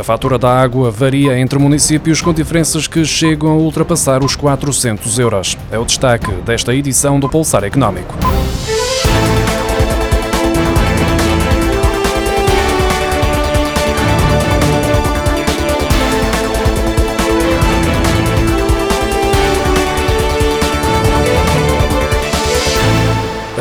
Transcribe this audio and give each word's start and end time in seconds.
A 0.00 0.02
fatura 0.02 0.38
da 0.38 0.48
água 0.48 0.90
varia 0.90 1.38
entre 1.38 1.58
municípios 1.58 2.22
com 2.22 2.32
diferenças 2.32 2.86
que 2.86 3.04
chegam 3.04 3.50
a 3.50 3.54
ultrapassar 3.54 4.24
os 4.24 4.34
400 4.34 5.18
euros. 5.18 5.58
É 5.70 5.78
o 5.78 5.84
destaque 5.84 6.32
desta 6.36 6.74
edição 6.74 7.20
do 7.20 7.28
Pulsar 7.28 7.64
Económico. 7.64 8.16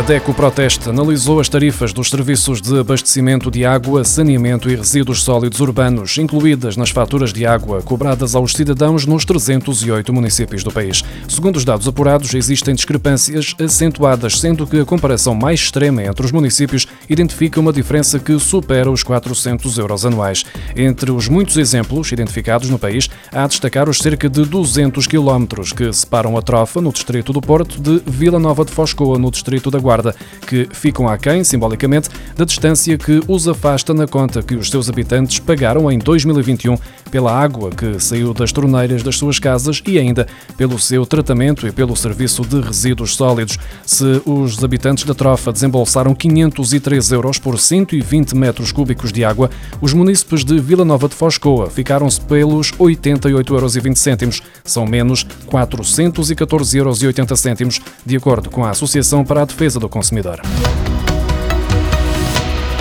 DECO 0.10 0.34
Proteste 0.34 0.90
analisou 0.90 1.40
as 1.40 1.48
tarifas 1.48 1.94
dos 1.94 2.10
serviços 2.10 2.64
de 2.64 2.80
abastecimento 2.80 3.52
de 3.52 3.64
água, 3.64 4.04
saneamento 4.04 4.68
e 4.68 4.76
resíduos 4.76 5.22
sólidos 5.22 5.60
urbanos, 5.60 6.18
incluídas 6.18 6.76
nas 6.76 6.90
faturas 6.90 7.32
de 7.32 7.46
água 7.46 7.84
cobradas 7.84 8.34
aos 8.34 8.54
cidadãos 8.54 9.06
nos 9.06 9.24
308 9.24 10.12
municípios 10.12 10.64
do 10.64 10.72
país. 10.72 11.04
Segundo 11.28 11.58
os 11.58 11.64
dados 11.64 11.88
apurados, 11.88 12.34
existem 12.34 12.74
discrepâncias 12.74 13.54
acentuadas, 13.64 14.40
sendo 14.40 14.66
que 14.66 14.80
a 14.80 14.86
comparação 14.86 15.36
mais 15.36 15.60
extrema 15.60 16.02
entre 16.02 16.26
os 16.26 16.32
municípios 16.32 16.88
identifica 17.08 17.60
uma 17.60 17.72
diferença 17.72 18.18
que 18.18 18.40
supera 18.40 18.90
os 18.90 19.04
400 19.04 19.78
euros 19.78 20.08
anuais. 20.08 20.44
Entre 20.76 21.12
os 21.12 21.28
muitos 21.28 21.56
exemplos 21.56 22.12
identificados 22.12 22.68
no 22.68 22.80
país, 22.80 23.12
há 23.32 23.44
a 23.44 23.48
destacar 23.48 23.88
os 23.88 24.00
cerca 24.00 24.28
de 24.28 24.44
200 24.44 25.06
quilómetros 25.06 25.72
que 25.72 25.94
separam 25.94 26.36
a 26.36 26.42
Trofa, 26.42 26.82
no 26.82 26.92
distrito 26.92 27.32
do 27.32 27.42
Porto, 27.42 27.80
de 27.80 28.02
Vila 28.08 28.40
Nova 28.40 28.66
de 28.66 28.72
Foscoa, 28.72 29.20
no 29.20 29.30
distrito 29.30 29.70
da 29.70 29.78
Guarda 29.78 29.99
Guarda, 30.00 30.16
que 30.48 30.68
ficam 30.72 31.08
aquém, 31.08 31.44
simbolicamente, 31.44 32.10
da 32.36 32.46
distância 32.46 32.98
que 32.98 33.22
os 33.28 33.48
afasta 33.48 33.94
na 33.94 34.08
conta 34.08 34.42
que 34.42 34.56
os 34.56 34.70
seus 34.70 34.90
habitantes 34.90 35.40
pagaram 35.40 35.92
em 35.92 36.00
2021 36.00 36.78
pela 37.12 37.36
água 37.36 37.72
que 37.72 38.00
saiu 38.00 38.34
das 38.34 38.52
torneiras 38.52 39.04
das 39.04 39.18
suas 39.18 39.40
casas 39.40 39.82
e 39.86 39.98
ainda 39.98 40.28
pelo 40.56 40.80
seu 40.80 41.06
tratamento 41.06 41.68
e 41.68 41.72
pelo 41.72 41.96
serviço 41.96 42.44
de 42.44 42.62
resíduos 42.62 43.16
sólidos. 43.16 43.58
Se 43.86 44.22
os 44.26 44.64
habitantes 44.64 45.04
da 45.04 45.14
Trofa 45.14 45.52
desembolsaram 45.52 46.16
503 46.16 47.12
euros 47.12 47.40
por 47.40 47.60
120 47.60 48.36
metros 48.36 48.72
cúbicos 48.72 49.12
de 49.12 49.26
água, 49.26 49.50
os 49.82 49.94
munícipes 49.94 50.46
de 50.46 50.60
Vila 50.60 50.86
Nova 50.86 51.10
de 51.10 51.16
Foscoa 51.16 51.70
ficaram-se 51.70 52.22
pelos 52.22 52.72
88,20 52.74 54.22
euros. 54.22 54.42
São 54.64 54.86
menos 54.86 55.26
414,80 55.48 57.60
euros, 57.60 57.82
de 58.06 58.16
acordo 58.16 58.50
com 58.50 58.64
a 58.64 58.70
Associação 58.70 59.26
para 59.26 59.42
a 59.42 59.46
Defesa 59.46 59.80
do 59.80 59.89
consumidor. 59.90 60.42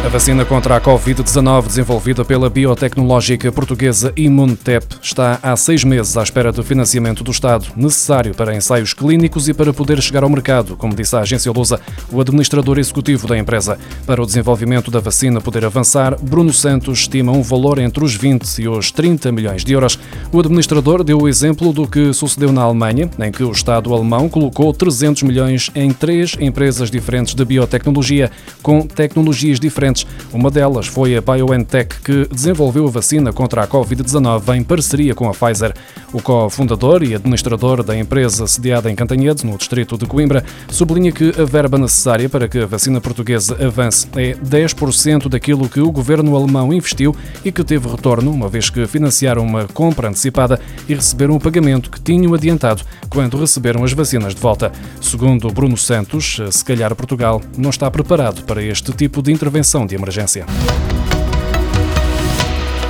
A 0.05 0.09
vacina 0.09 0.45
contra 0.45 0.77
a 0.77 0.81
Covid-19, 0.81 1.67
desenvolvida 1.67 2.25
pela 2.25 2.49
biotecnológica 2.49 3.51
portuguesa 3.51 4.13
Imunotep, 4.17 4.87
está 5.03 5.41
há 5.43 5.55
seis 5.57 5.83
meses 5.83 6.17
à 6.17 6.23
espera 6.23 6.53
do 6.53 6.63
financiamento 6.63 7.25
do 7.25 7.33
Estado, 7.33 7.67
necessário 7.77 8.33
para 8.33 8.55
ensaios 8.55 8.95
clínicos 8.95 9.49
e 9.49 9.55
para 9.55 9.73
poder 9.73 10.01
chegar 10.01 10.23
ao 10.23 10.31
mercado, 10.31 10.77
como 10.77 10.95
disse 10.95 11.17
a 11.17 11.21
agência 11.21 11.51
Lusa, 11.51 11.81
o 12.13 12.21
administrador 12.21 12.79
executivo 12.79 13.27
da 13.27 13.37
empresa. 13.37 13.77
Para 14.07 14.23
o 14.23 14.27
desenvolvimento 14.27 14.89
da 14.89 15.01
vacina 15.01 15.41
poder 15.41 15.65
avançar, 15.65 16.17
Bruno 16.23 16.53
Santos 16.53 17.01
estima 17.01 17.33
um 17.33 17.43
valor 17.43 17.79
entre 17.79 18.03
os 18.03 18.15
20 18.15 18.63
e 18.63 18.69
os 18.69 18.93
30 18.93 19.33
milhões 19.33 19.65
de 19.65 19.73
euros. 19.73 19.99
O 20.33 20.39
administrador 20.39 21.03
deu 21.03 21.19
o 21.19 21.29
exemplo 21.29 21.73
do 21.73 21.89
que 21.89 22.15
sucedeu 22.15 22.53
na 22.53 22.63
Alemanha, 22.63 23.11
em 23.19 23.33
que 23.33 23.43
o 23.43 23.51
Estado 23.51 23.93
alemão 23.93 24.29
colocou 24.29 24.73
300 24.73 25.25
milhões 25.25 25.71
em 25.75 25.91
três 25.91 26.37
empresas 26.41 26.89
diferentes 26.89 27.35
de 27.35 27.45
biotecnologia, 27.45 28.31
com 28.63 28.87
tecnologias 28.87 29.59
diferentes 29.59 29.88
Uma 30.33 30.51
delas 30.51 30.87
foi 30.87 31.17
a 31.17 31.21
BioNTech, 31.21 32.01
que 32.01 32.27
desenvolveu 32.31 32.87
a 32.87 32.91
vacina 32.91 33.33
contra 33.33 33.63
a 33.63 33.69
Covid-19 33.69 34.57
em 34.57 34.63
parceria 34.63 35.15
com 35.15 35.29
a 35.29 35.33
Pfizer. 35.33 35.75
O 36.13 36.21
cofundador 36.21 37.03
e 37.03 37.15
administrador 37.15 37.83
da 37.83 37.97
empresa 37.97 38.47
sediada 38.47 38.91
em 38.91 38.95
Cantanhede, 38.95 39.47
no 39.47 39.57
distrito 39.57 39.97
de 39.97 40.07
Coimbra, 40.07 40.45
sublinha 40.69 41.13
que 41.13 41.33
a 41.41 41.45
verba 41.45 41.79
necessária 41.79 42.29
para 42.29 42.49
que 42.49 42.59
a 42.59 42.67
vacina 42.67 43.01
portuguesa 43.01 43.57
avance 43.65 44.07
é 44.17 44.35
10% 44.35 45.29
daquilo 45.29 45.69
que 45.69 45.81
o 45.81 45.91
governo 45.91 46.37
alemão 46.37 46.73
investiu 46.73 47.15
e 47.45 47.51
que 47.51 47.65
teve 47.65 47.89
retorno, 47.89 48.31
uma 48.31 48.49
vez 48.49 48.71
que 48.71 48.87
financiaram 48.87 49.45
uma 49.45 49.65
compra 49.67 50.09
antecipada 50.09 50.61
e 50.89 50.95
receberam 50.95 51.37
o 51.37 51.41
pagamento 51.41 51.91
que 51.91 52.01
tinham 52.01 52.35
adiantado 52.35 52.83
quando 53.09 53.39
receberam 53.39 53.85
as 53.85 53.93
vacinas 53.93 54.35
de 54.35 54.41
volta. 54.41 54.73
Segundo 55.01 55.49
Bruno 55.51 55.77
Santos, 55.77 56.41
se 56.51 56.65
calhar 56.65 56.95
Portugal 56.95 57.41
não 57.57 57.71
está 57.71 57.91
preparado 57.91 58.43
para 58.45 58.63
este 58.63 58.93
tipo 58.93 59.23
de 59.23 59.33
intervenção 59.33 59.78
de 59.87 59.95
emergência. 59.95 60.47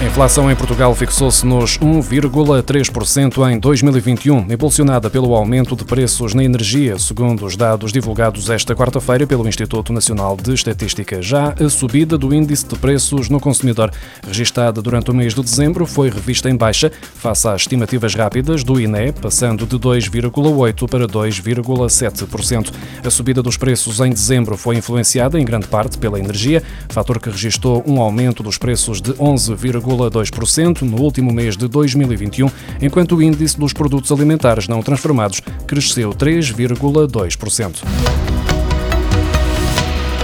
A 0.01 0.05
inflação 0.05 0.49
em 0.49 0.55
Portugal 0.55 0.95
fixou-se 0.95 1.45
nos 1.45 1.77
1,3% 1.77 3.51
em 3.51 3.59
2021, 3.59 4.47
impulsionada 4.49 5.11
pelo 5.11 5.35
aumento 5.35 5.75
de 5.75 5.85
preços 5.85 6.35
na 6.35 6.45
energia, 6.45 6.97
segundo 7.01 7.45
os 7.45 7.57
dados 7.57 7.91
divulgados 7.91 8.49
esta 8.49 8.77
quarta-feira 8.77 9.27
pelo 9.27 9.49
Instituto 9.49 9.93
Nacional 9.93 10.37
de 10.37 10.55
Estatística. 10.55 11.21
Já 11.21 11.53
a 11.61 11.69
subida 11.69 12.17
do 12.17 12.33
índice 12.33 12.65
de 12.65 12.79
preços 12.79 13.29
no 13.29 13.41
consumidor, 13.41 13.91
registada 14.25 14.81
durante 14.81 15.11
o 15.11 15.15
mês 15.15 15.35
de 15.35 15.43
dezembro, 15.43 15.85
foi 15.85 16.11
revista 16.11 16.49
em 16.49 16.57
baixa 16.57 16.93
face 17.17 17.49
às 17.49 17.63
estimativas 17.63 18.15
rápidas 18.15 18.63
do 18.63 18.81
INE, 18.81 19.11
passando 19.11 19.67
de 19.67 19.77
2,8% 19.77 20.89
para 20.89 21.09
2,7%. 21.09 22.73
A 23.05 23.11
subida 23.11 23.43
dos 23.43 23.57
preços 23.57 23.99
em 23.99 24.11
dezembro 24.11 24.57
foi 24.57 24.77
influenciada 24.77 25.41
em 25.41 25.45
grande 25.45 25.67
parte 25.67 25.99
pela 25.99 26.21
energia, 26.21 26.63
fator 26.89 27.19
que 27.19 27.31
registrou 27.31 27.83
um 27.85 28.01
aumento 28.01 28.45
dos 28.45 28.59
preços 28.59 29.03
de 29.03 29.13
11,5%. 29.15 29.88
0,2% 29.89 30.83
no 30.83 31.01
último 31.01 31.33
mês 31.33 31.57
de 31.57 31.67
2021, 31.67 32.51
enquanto 32.81 33.17
o 33.17 33.23
índice 33.23 33.59
dos 33.59 33.73
produtos 33.73 34.13
alimentares 34.13 34.69
não 34.69 34.83
transformados 34.83 35.41
cresceu 35.67 36.11
3,2%. 36.11 38.38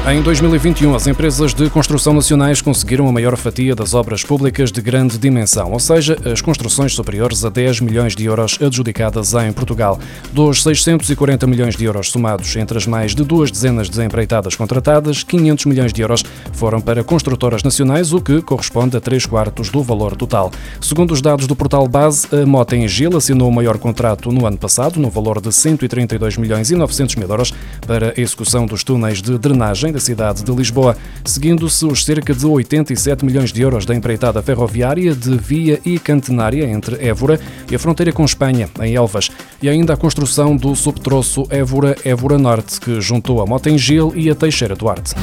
Em 0.06 0.20
2021, 0.20 0.94
as 0.94 1.06
empresas 1.06 1.54
de 1.54 1.70
construção 1.70 2.12
nacionais 2.12 2.60
conseguiram 2.60 3.08
a 3.08 3.12
maior 3.12 3.38
fatia 3.38 3.74
das 3.74 3.94
obras 3.94 4.22
públicas 4.22 4.70
de 4.70 4.82
grande 4.82 5.16
dimensão, 5.16 5.72
ou 5.72 5.80
seja, 5.80 6.18
as 6.30 6.42
construções 6.42 6.94
superiores 6.94 7.42
a 7.42 7.48
10 7.48 7.80
milhões 7.80 8.14
de 8.14 8.26
euros 8.26 8.58
adjudicadas 8.60 9.32
em 9.32 9.50
Portugal. 9.50 9.98
Dos 10.30 10.62
640 10.62 11.46
milhões 11.46 11.74
de 11.74 11.86
euros 11.86 12.10
somados 12.10 12.54
entre 12.54 12.76
as 12.76 12.86
mais 12.86 13.14
de 13.14 13.24
duas 13.24 13.50
dezenas 13.50 13.88
de 13.88 14.04
empreitadas 14.04 14.54
contratadas, 14.54 15.22
500 15.22 15.64
milhões 15.64 15.90
de 15.90 16.02
euros 16.02 16.22
foram 16.52 16.82
para 16.82 17.02
construtoras 17.02 17.62
nacionais, 17.62 18.12
o 18.12 18.20
que 18.20 18.42
corresponde 18.42 18.98
a 18.98 19.00
3 19.00 19.24
quartos 19.24 19.70
do 19.70 19.82
valor 19.82 20.14
total. 20.16 20.52
Segundo 20.82 21.12
os 21.12 21.22
dados 21.22 21.46
do 21.46 21.56
portal 21.56 21.88
Base, 21.88 22.28
a 22.30 22.44
Mota 22.44 22.76
em 22.76 22.86
Gil 22.86 23.16
assinou 23.16 23.48
o 23.48 23.54
maior 23.54 23.78
contrato 23.78 24.30
no 24.30 24.44
ano 24.44 24.58
passado, 24.58 25.00
no 25.00 25.08
valor 25.08 25.40
de 25.40 25.50
132 25.50 26.36
milhões 26.36 26.70
e 26.70 26.76
900 26.76 27.16
mil 27.16 27.26
euros, 27.26 27.54
para 27.86 28.12
a 28.14 28.20
execução 28.20 28.66
dos 28.66 28.84
túneis 28.84 29.22
de 29.22 29.38
drenagem 29.38 29.93
da 29.94 30.00
cidade 30.00 30.42
de 30.42 30.52
Lisboa, 30.52 30.96
seguindo-se 31.24 31.86
os 31.86 32.04
cerca 32.04 32.34
de 32.34 32.44
87 32.44 33.24
milhões 33.24 33.52
de 33.52 33.62
euros 33.62 33.86
da 33.86 33.94
empreitada 33.94 34.42
ferroviária 34.42 35.14
de 35.14 35.36
via 35.38 35.80
e 35.84 36.00
cantenária 36.00 36.64
entre 36.64 36.96
Évora 36.96 37.40
e 37.70 37.76
a 37.76 37.78
fronteira 37.78 38.12
com 38.12 38.24
Espanha, 38.24 38.68
em 38.82 38.96
Elvas, 38.96 39.30
e 39.62 39.68
ainda 39.68 39.94
a 39.94 39.96
construção 39.96 40.56
do 40.56 40.74
subtroço 40.74 41.46
Évora-Évora 41.48 42.36
Norte, 42.36 42.80
que 42.80 43.00
juntou 43.00 43.40
a 43.40 43.46
Motengil 43.46 44.12
e 44.16 44.28
a 44.28 44.34
Teixeira 44.34 44.74
Duarte. 44.74 45.14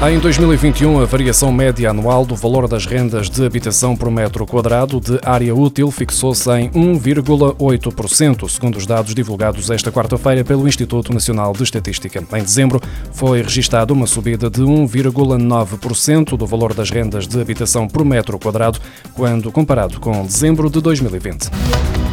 Em 0.00 0.16
2021, 0.20 1.00
a 1.00 1.04
variação 1.06 1.50
média 1.50 1.90
anual 1.90 2.24
do 2.24 2.36
valor 2.36 2.68
das 2.68 2.86
rendas 2.86 3.28
de 3.28 3.44
habitação 3.44 3.96
por 3.96 4.08
metro 4.12 4.46
quadrado 4.46 5.00
de 5.00 5.18
área 5.24 5.52
útil 5.52 5.90
fixou-se 5.90 6.48
em 6.52 6.70
1,8%, 6.70 8.48
segundo 8.48 8.76
os 8.76 8.86
dados 8.86 9.12
divulgados 9.12 9.68
esta 9.70 9.90
quarta-feira 9.90 10.44
pelo 10.44 10.68
Instituto 10.68 11.12
Nacional 11.12 11.52
de 11.52 11.64
Estatística. 11.64 12.22
Em 12.32 12.42
dezembro, 12.42 12.80
foi 13.12 13.42
registada 13.42 13.92
uma 13.92 14.06
subida 14.06 14.48
de 14.48 14.62
1,9% 14.62 16.36
do 16.36 16.46
valor 16.46 16.72
das 16.72 16.90
rendas 16.90 17.26
de 17.26 17.40
habitação 17.40 17.88
por 17.88 18.04
metro 18.04 18.38
quadrado, 18.38 18.78
quando 19.14 19.50
comparado 19.50 19.98
com 19.98 20.24
dezembro 20.24 20.70
de 20.70 20.80
2020. 20.80 22.07